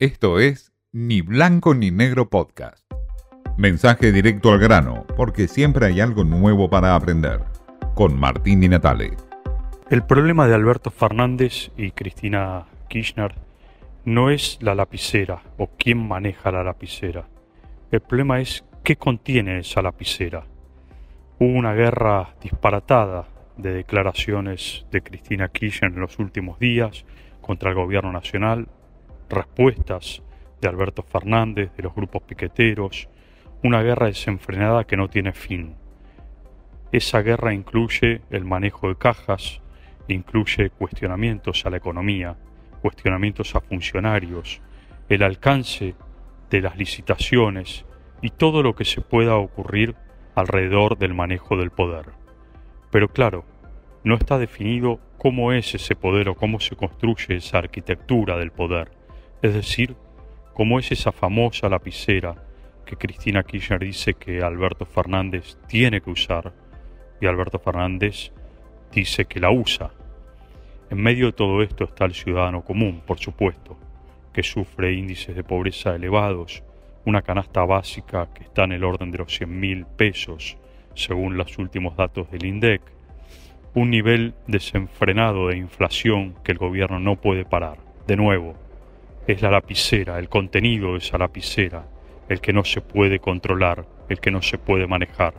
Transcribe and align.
Esto 0.00 0.40
es 0.40 0.72
Ni 0.90 1.20
Blanco 1.20 1.72
ni 1.72 1.92
Negro 1.92 2.28
Podcast. 2.28 2.84
Mensaje 3.56 4.10
directo 4.10 4.50
al 4.50 4.58
grano, 4.58 5.06
porque 5.16 5.46
siempre 5.46 5.86
hay 5.86 6.00
algo 6.00 6.24
nuevo 6.24 6.68
para 6.68 6.96
aprender. 6.96 7.44
Con 7.94 8.18
Martín 8.18 8.60
Di 8.60 8.68
Natale. 8.68 9.12
El 9.90 10.04
problema 10.04 10.48
de 10.48 10.54
Alberto 10.56 10.90
Fernández 10.90 11.70
y 11.76 11.92
Cristina 11.92 12.66
Kirchner 12.88 13.36
no 14.04 14.30
es 14.30 14.58
la 14.60 14.74
lapicera 14.74 15.44
o 15.58 15.70
quién 15.78 16.08
maneja 16.08 16.50
la 16.50 16.64
lapicera. 16.64 17.28
El 17.92 18.00
problema 18.00 18.40
es 18.40 18.64
qué 18.82 18.96
contiene 18.96 19.60
esa 19.60 19.80
lapicera. 19.80 20.44
Hubo 21.38 21.56
una 21.56 21.72
guerra 21.72 22.34
disparatada 22.42 23.28
de 23.56 23.72
declaraciones 23.72 24.86
de 24.90 25.02
Cristina 25.02 25.50
Kirchner 25.50 25.92
en 25.92 26.00
los 26.00 26.18
últimos 26.18 26.58
días 26.58 27.04
contra 27.40 27.70
el 27.70 27.76
gobierno 27.76 28.10
nacional, 28.10 28.66
respuestas 29.28 30.22
de 30.60 30.68
Alberto 30.68 31.02
Fernández, 31.02 31.70
de 31.76 31.82
los 31.82 31.94
grupos 31.94 32.22
piqueteros, 32.22 33.08
una 33.62 33.82
guerra 33.82 34.06
desenfrenada 34.06 34.84
que 34.84 34.96
no 34.96 35.08
tiene 35.08 35.32
fin. 35.32 35.74
Esa 36.92 37.22
guerra 37.22 37.54
incluye 37.54 38.20
el 38.30 38.44
manejo 38.44 38.88
de 38.88 38.96
cajas, 38.96 39.60
incluye 40.08 40.70
cuestionamientos 40.70 41.64
a 41.66 41.70
la 41.70 41.78
economía, 41.78 42.36
cuestionamientos 42.82 43.54
a 43.54 43.60
funcionarios, 43.60 44.60
el 45.08 45.22
alcance 45.22 45.94
de 46.50 46.60
las 46.60 46.76
licitaciones 46.76 47.84
y 48.22 48.30
todo 48.30 48.62
lo 48.62 48.74
que 48.74 48.84
se 48.84 49.00
pueda 49.00 49.36
ocurrir 49.36 49.96
alrededor 50.34 50.98
del 50.98 51.14
manejo 51.14 51.56
del 51.56 51.70
poder. 51.70 52.12
Pero 52.90 53.08
claro, 53.08 53.44
no 54.04 54.14
está 54.14 54.38
definido 54.38 55.00
cómo 55.18 55.52
es 55.52 55.74
ese 55.74 55.96
poder 55.96 56.28
o 56.28 56.34
cómo 56.34 56.60
se 56.60 56.76
construye 56.76 57.36
esa 57.36 57.58
arquitectura 57.58 58.36
del 58.36 58.50
poder, 58.50 58.90
es 59.44 59.52
decir, 59.52 59.94
cómo 60.54 60.78
es 60.78 60.90
esa 60.90 61.12
famosa 61.12 61.68
lapicera 61.68 62.34
que 62.86 62.96
Cristina 62.96 63.42
Kirchner 63.42 63.78
dice 63.78 64.14
que 64.14 64.40
Alberto 64.40 64.86
Fernández 64.86 65.58
tiene 65.68 66.00
que 66.00 66.10
usar 66.10 66.54
y 67.20 67.26
Alberto 67.26 67.58
Fernández 67.58 68.32
dice 68.90 69.26
que 69.26 69.40
la 69.40 69.50
usa. 69.50 69.90
En 70.88 70.96
medio 70.96 71.26
de 71.26 71.32
todo 71.32 71.62
esto 71.62 71.84
está 71.84 72.06
el 72.06 72.14
ciudadano 72.14 72.64
común, 72.64 73.02
por 73.06 73.18
supuesto, 73.18 73.76
que 74.32 74.42
sufre 74.42 74.94
índices 74.94 75.36
de 75.36 75.44
pobreza 75.44 75.94
elevados, 75.94 76.62
una 77.04 77.20
canasta 77.20 77.66
básica 77.66 78.30
que 78.32 78.44
está 78.44 78.64
en 78.64 78.72
el 78.72 78.82
orden 78.82 79.10
de 79.10 79.18
los 79.18 79.36
100 79.36 79.60
mil 79.60 79.84
pesos, 79.84 80.56
según 80.94 81.36
los 81.36 81.58
últimos 81.58 81.98
datos 81.98 82.30
del 82.30 82.46
INDEC, 82.46 82.80
un 83.74 83.90
nivel 83.90 84.32
desenfrenado 84.46 85.48
de 85.48 85.58
inflación 85.58 86.34
que 86.42 86.52
el 86.52 86.58
gobierno 86.58 86.98
no 86.98 87.16
puede 87.16 87.44
parar. 87.44 87.76
De 88.06 88.16
nuevo, 88.16 88.63
es 89.26 89.42
la 89.42 89.50
lapicera, 89.50 90.18
el 90.18 90.28
contenido 90.28 90.92
de 90.92 90.98
esa 90.98 91.18
lapicera, 91.18 91.86
el 92.28 92.40
que 92.40 92.52
no 92.52 92.64
se 92.64 92.80
puede 92.80 93.18
controlar, 93.18 93.86
el 94.08 94.20
que 94.20 94.30
no 94.30 94.42
se 94.42 94.58
puede 94.58 94.86
manejar. 94.86 95.34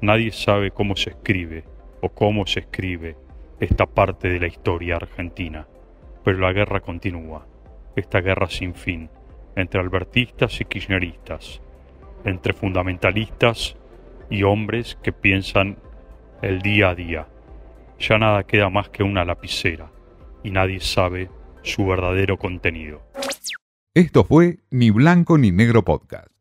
Nadie 0.00 0.32
sabe 0.32 0.70
cómo 0.70 0.96
se 0.96 1.10
escribe 1.10 1.64
o 2.00 2.08
cómo 2.10 2.46
se 2.46 2.60
escribe 2.60 3.16
esta 3.60 3.86
parte 3.86 4.28
de 4.28 4.40
la 4.40 4.46
historia 4.46 4.96
argentina, 4.96 5.66
pero 6.24 6.38
la 6.38 6.52
guerra 6.52 6.80
continúa, 6.80 7.46
esta 7.96 8.20
guerra 8.20 8.48
sin 8.48 8.74
fin, 8.74 9.10
entre 9.56 9.80
albertistas 9.80 10.60
y 10.60 10.64
kirchneristas, 10.64 11.60
entre 12.24 12.52
fundamentalistas 12.52 13.76
y 14.30 14.42
hombres 14.42 14.98
que 15.02 15.12
piensan 15.12 15.78
el 16.42 16.60
día 16.60 16.90
a 16.90 16.94
día 16.94 17.26
ya 17.98 18.18
nada 18.18 18.44
queda 18.44 18.70
más 18.70 18.88
que 18.90 19.02
una 19.02 19.24
lapicera 19.24 19.90
y 20.42 20.50
nadie 20.50 20.80
sabe 20.80 21.28
su 21.68 21.86
verdadero 21.86 22.38
contenido. 22.38 23.02
Esto 23.94 24.24
fue 24.24 24.58
Ni 24.70 24.90
Blanco 24.90 25.38
ni 25.38 25.52
Negro 25.52 25.84
Podcast. 25.84 26.37